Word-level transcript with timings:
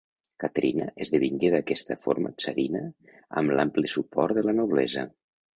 Caterina 0.43 0.87
esdevingué 1.05 1.51
d'aquesta 1.57 1.97
forma 2.05 2.33
tsarina 2.39 2.83
amb 3.43 3.55
l'ampli 3.59 3.93
suport 3.97 4.37
de 4.41 4.49
la 4.49 4.61
noblesa. 4.63 5.07